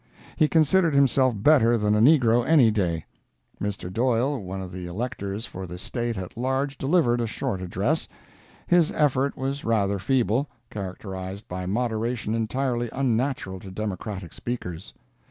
[0.35, 3.05] He considered himself better than a negro any day.
[3.61, 3.93] Mr.
[3.93, 8.07] Doyle, one of the Electors for the State at large, delivered a short address.
[8.65, 14.91] His effort was rather feeble, characterized by moderation entirely unnatural to Democratic speakers.